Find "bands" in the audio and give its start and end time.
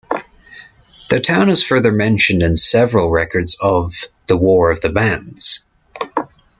4.89-5.63